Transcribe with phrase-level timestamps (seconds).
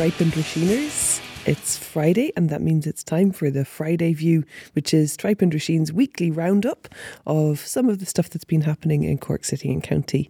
[0.00, 1.09] Tripe and Drisheen.
[1.46, 5.50] It's Friday, and that means it's time for the Friday View, which is Tripe and
[5.50, 6.86] Drisheen's weekly roundup
[7.26, 10.28] of some of the stuff that's been happening in Cork City and County.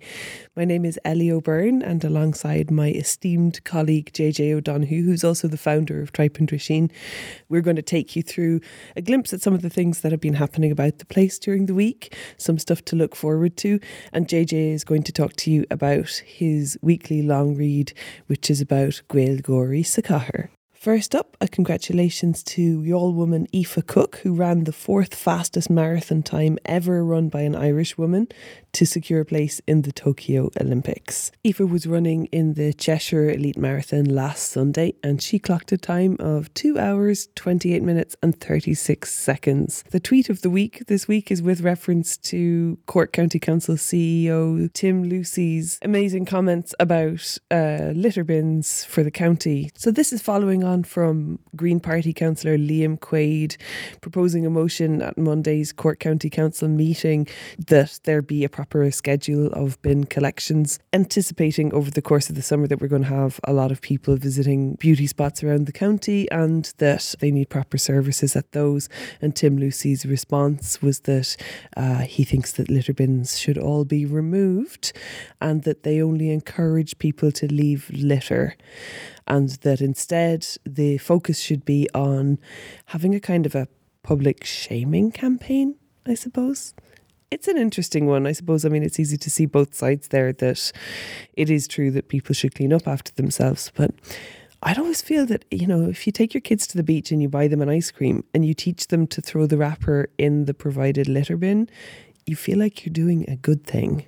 [0.54, 5.56] My name is Ellie O'Byrne, and alongside my esteemed colleague JJ O'Donoghue, who's also the
[5.56, 6.92] founder of Tripe and Roisin,
[7.48, 8.60] we're going to take you through
[8.94, 11.66] a glimpse at some of the things that have been happening about the place during
[11.66, 13.80] the week, some stuff to look forward to,
[14.12, 17.92] and JJ is going to talk to you about his weekly long read,
[18.28, 20.50] which is about Gaeilgeoirí sa Chathair.
[20.80, 26.22] First up, a congratulations to Youghal woman Aoife Cooke, who ran the fourth fastest marathon
[26.22, 28.28] time ever run by an Irish woman
[28.72, 31.32] to secure a place in the Tokyo Olympics.
[31.44, 36.16] Aoife was running in the Cheshire Elite Marathon last Sunday and she clocked a time
[36.18, 39.84] of 2 hours, 28 minutes, and 36 seconds.
[39.90, 44.72] The tweet of the week this week is with reference to Cork County Council CEO
[44.72, 49.70] Tim Lucey's amazing comments about uh, litter bins for the county.
[49.76, 53.56] So, this is following on from Green Party councillor Liam Quaide
[54.00, 57.26] proposing a motion at Monday's Cork County Council meeting
[57.66, 62.42] that there be a proper schedule of bin collections, anticipating over the course of the
[62.42, 65.72] summer that we're going to have a lot of people visiting beauty spots around the
[65.72, 68.88] county and that they need proper services at those.
[69.20, 71.36] And Tim Lucey's response was that
[71.76, 74.92] uh, he thinks that litter bins should all be removed
[75.40, 78.56] and that they only encourage people to leave litter
[79.30, 82.38] and that instead the focus should be on
[82.86, 83.68] having a kind of a
[84.02, 86.74] public shaming campaign, I suppose
[87.30, 88.64] it's an interesting one, I suppose.
[88.64, 90.72] I mean, it's easy to see both sides there that
[91.34, 93.92] it is true that people should clean up after themselves, but
[94.62, 97.22] I'd always feel that, you know, if you take your kids to the beach and
[97.22, 100.44] you buy them an ice cream and you teach them to throw the wrapper in
[100.44, 101.70] the provided litter bin,
[102.26, 104.04] you feel like you're doing a good thing.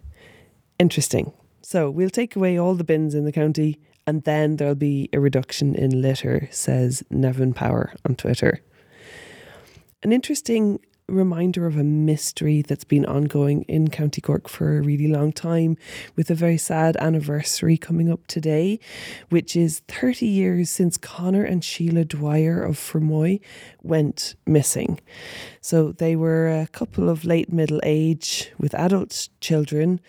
[0.79, 1.33] Interesting.
[1.63, 5.21] So we'll take away all the bins in the county and then there'll be a
[5.21, 8.61] reduction in litter, says Nevin Power on Twitter.
[10.03, 15.09] An interesting reminder of a mystery that's been ongoing in County Cork for a really
[15.09, 15.77] long time,
[16.17, 18.79] with a very sad anniversary coming up today,
[19.29, 23.41] which is 30 years since Connor and Sheila Dwyer of Fermoy
[23.83, 25.01] went missing.
[25.61, 30.01] So they were a couple of late middle age with adult children.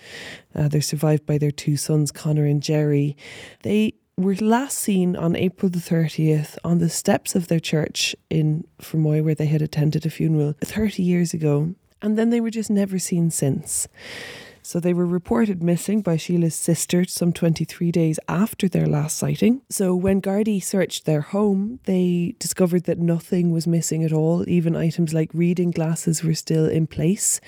[0.56, 3.18] Uh, they're survived by their two sons, Connor and Jerry.
[3.64, 8.66] They were last seen on April the 30th on the steps of their church in
[8.82, 12.70] Fermoy, where they had attended a funeral 30 years ago, and then they were just
[12.70, 13.88] never seen since.
[14.66, 19.62] So they were reported missing by Sheila's sister some 23 days after their last sighting.
[19.70, 24.48] So when Gardaí searched their home, they discovered that nothing was missing at all.
[24.48, 27.42] Even items like reading glasses were still in place.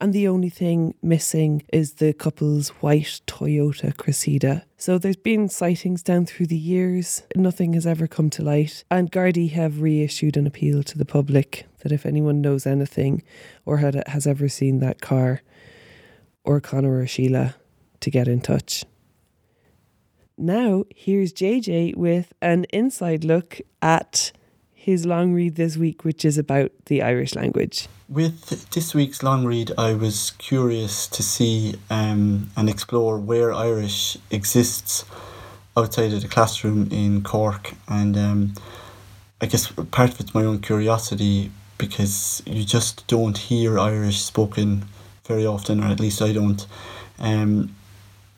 [0.00, 4.64] And the only thing missing is the couple's white Toyota Cressida.
[4.76, 7.22] So there's been sightings down through the years.
[7.36, 8.82] Nothing has ever come to light.
[8.90, 13.22] And Gardaí have reissued an appeal to the public that if anyone knows anything
[13.64, 15.42] or had, has ever seen that car,
[16.48, 17.54] or Connor or Sheila
[18.00, 18.82] to get in touch.
[20.38, 24.32] Now, here's JJ with an inside look at
[24.72, 27.86] his long read this week, which is about the Irish language.
[28.08, 34.16] With this week's long read, I was curious to see um, and explore where Irish
[34.30, 35.04] exists
[35.76, 37.74] outside of the classroom in Cork.
[37.88, 38.54] And um,
[39.42, 44.86] I guess part of it's my own curiosity because you just don't hear Irish spoken
[45.28, 46.66] very often, or at least I don't.
[47.20, 47.74] Um,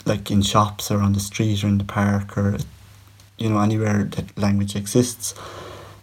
[0.06, 2.56] like in shops or on the street or in the park or
[3.38, 5.34] you know anywhere that language exists.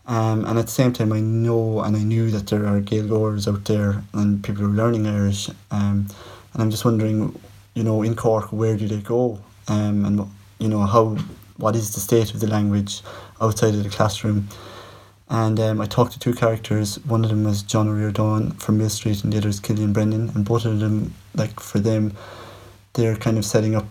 [0.06, 3.47] Um, and at the same time, I know and I knew that there are Gaelgoers
[3.47, 5.50] out there and people who are learning Irish.
[5.70, 6.08] Um,
[6.53, 7.38] and I'm just wondering,
[7.74, 9.40] you know, in Cork, where do they go?
[9.68, 11.18] Um, and you know how,
[11.58, 13.02] what is the state of the language
[13.42, 14.47] outside of the classroom?
[15.30, 17.04] And um, I talked to two characters.
[17.06, 20.30] One of them was John O'Riordan from Millstreet, and the other is Cillian Brennan.
[20.30, 22.14] And both of them, like for them,
[22.94, 23.85] they're kind of setting up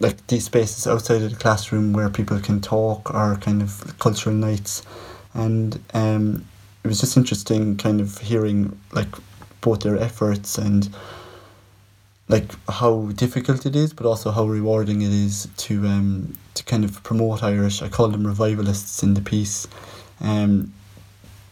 [0.00, 4.34] like these spaces outside of the classroom where people can talk or kind of cultural
[4.34, 4.82] nights.
[5.34, 6.46] And um,
[6.82, 9.08] it was just interesting, kind of hearing like
[9.60, 10.88] both their efforts and
[12.28, 16.84] like how difficult it is, but also how rewarding it is to um to kind
[16.84, 17.82] of promote Irish.
[17.82, 19.66] I call them revivalists in the piece
[20.20, 20.72] um,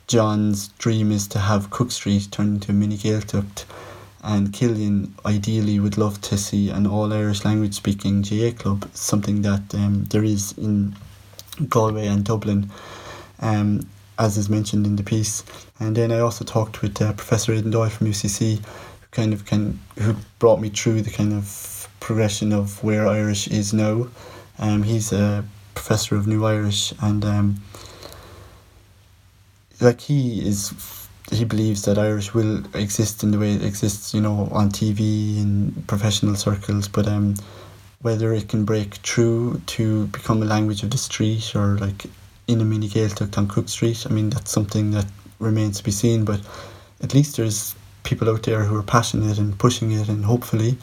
[0.06, 3.64] John's dream is to have Cook Street turned into a mini Gaeltacht,
[4.22, 9.42] and Cillian ideally would love to see an all Irish language speaking GAA club, something
[9.42, 10.96] that um, there is in
[11.68, 12.70] Galway and Dublin,
[13.40, 13.86] um,
[14.18, 15.44] as is mentioned in the piece.
[15.78, 19.44] And then I also talked with uh, Professor Aidan Doyle from UCC, who kind of
[19.44, 24.08] can who brought me through the kind of progression of where Irish is now.
[24.58, 25.44] Um, he's a
[25.74, 27.62] professor of New Irish, and um,
[29.80, 30.72] like he is
[31.30, 35.38] he believes that Irish will exist in the way it exists, you know, on TV
[35.38, 37.34] in professional circles, but um,
[38.00, 42.06] whether it can break through to become a language of the street or like
[42.46, 45.06] in a mini Gaeltacht on Cook Street, I mean, that's something that
[45.38, 46.40] remains to be seen, but
[47.02, 47.74] at least there's
[48.04, 50.78] people out there who are passionate and pushing it, and hopefully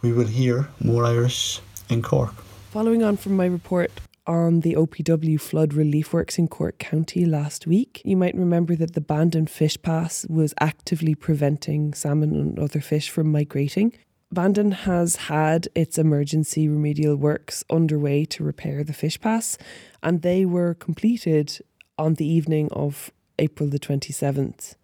[0.00, 1.60] we will hear more Irish
[1.90, 2.34] in Cork.
[2.70, 3.90] Following on from my report
[4.26, 8.02] on the OPW flood relief works in Cork County last week.
[8.04, 13.10] You might remember that the Bandon Fish Pass was actively preventing salmon and other fish
[13.10, 13.92] from migrating.
[14.32, 19.58] Bandon has had its emergency remedial works underway to repair the fish pass,
[20.04, 21.58] and they were completed
[21.98, 24.76] on the evening of April the 27th.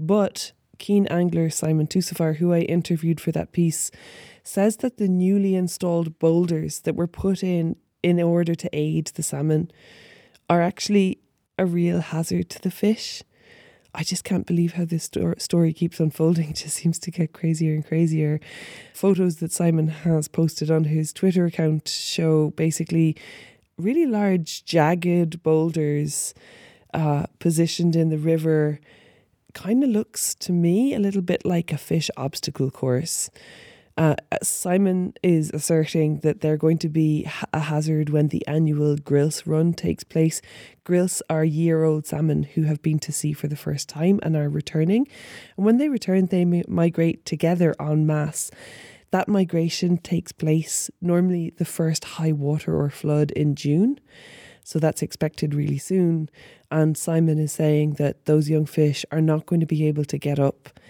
[0.00, 3.92] But keen angler Simon Toussifar, who I interviewed for that piece,
[4.42, 9.22] says that the newly installed boulders that were put in in order to aid the
[9.22, 9.70] salmon
[10.50, 11.18] are actually
[11.58, 13.22] a real hazard to the fish.
[13.94, 16.48] I just can't believe how this sto- story keeps unfolding.
[16.50, 18.40] It just seems to get crazier and crazier.
[18.92, 23.16] Photos that Simon has posted on his Twitter account show basically
[23.78, 26.34] really large, jagged boulders
[26.92, 28.80] uh, positioned in the river.
[29.54, 33.30] Kind of looks to me a little bit like a fish obstacle course.
[33.96, 39.46] Uh, Simon is asserting that they're going to be a hazard when the annual Grilse
[39.46, 40.42] run takes place.
[40.82, 44.36] Grilse are year old salmon who have been to sea for the first time and
[44.36, 45.06] are returning.
[45.56, 48.50] And when they return, they migrate together en masse.
[49.12, 54.00] That migration takes place normally the first high water or flood in June.
[54.64, 56.30] So that's expected really soon.
[56.68, 60.18] And Simon is saying that those young fish are not going to be able to
[60.18, 60.80] get up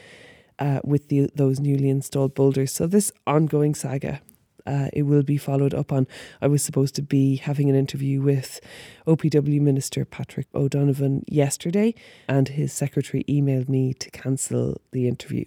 [0.59, 2.73] uh, with the, those newly installed boulders.
[2.73, 4.21] So this ongoing saga.
[4.67, 6.06] Uh, it will be followed up on.
[6.41, 8.61] I was supposed to be having an interview with
[9.06, 11.95] OPW Minister Patrick O'Donovan yesterday,
[12.29, 15.45] and his secretary emailed me to cancel the interview.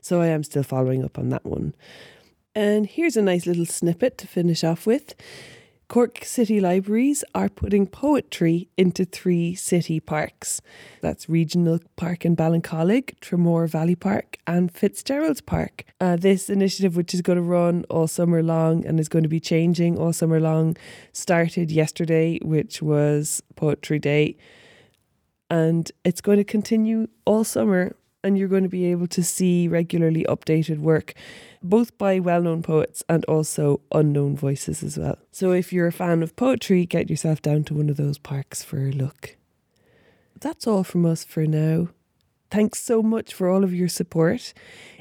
[0.00, 1.74] So I am still following up on that one.
[2.54, 5.16] And here's a nice little snippet to finish off with.
[5.88, 10.62] Cork City Libraries are putting poetry into three city parks.
[11.02, 15.84] That's Regional Park in Ballincollig, Tramore Valley Park, and Fitzgerald's Park.
[16.00, 19.28] Uh, this initiative, which is going to run all summer long and is going to
[19.28, 20.76] be changing all summer long,
[21.12, 24.36] started yesterday, which was Poetry Day.
[25.50, 27.94] And it's going to continue all summer,
[28.24, 31.14] and you're going to be able to see regularly updated work
[31.64, 35.18] both by well known poets and also unknown voices as well.
[35.32, 38.62] So if you're a fan of poetry, get yourself down to one of those parks
[38.62, 39.36] for a look.
[40.38, 41.88] That's all from us for now.
[42.50, 44.52] Thanks so much for all of your support.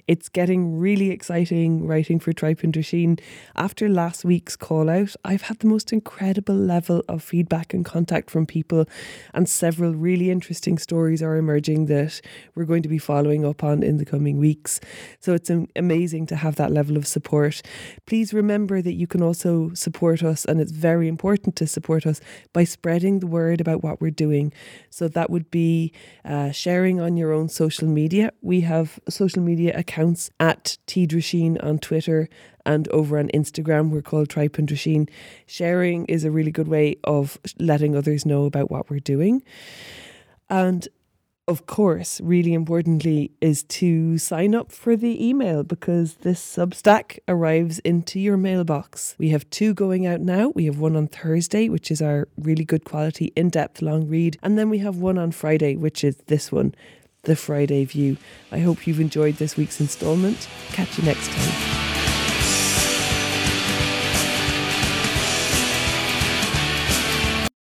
[0.06, 3.22] It's getting really exciting writing for Tripe and Drisheen.
[3.56, 8.30] After last week's call out, I've had the most incredible level of feedback and contact
[8.30, 8.86] from people,
[9.34, 12.20] and several really interesting stories are emerging that
[12.54, 14.82] we're going to be following up on in the coming weeks.
[15.22, 17.62] So it's amazing to have that level of support.
[18.06, 22.20] Please remember that you can also support us, and it's very important to support us
[22.52, 24.52] by spreading the word about what we're doing.
[24.90, 25.94] So that would be
[26.26, 28.34] uh, sharing on your own social media.
[28.42, 31.08] We have social media accounts accounts at T
[31.62, 32.28] on Twitter
[32.66, 33.90] and over on Instagram.
[33.90, 35.08] We're called Tripe and Drisheen.
[35.46, 39.44] Sharing is a really good way of letting others know about what we're doing.
[40.50, 40.88] And
[41.48, 47.80] of course, really importantly, is to sign up for the email because this Substack arrives
[47.80, 49.16] into your mailbox.
[49.20, 50.54] We have two going out now.
[50.56, 54.40] We have one on Thursday, which is our really good quality, in depth long read.
[54.42, 56.74] And then we have one on Friday, which is this one,
[57.24, 58.18] the Friday View.
[58.52, 60.50] I hope you've enjoyed this week's instalment.
[60.74, 61.93] Catch you next time.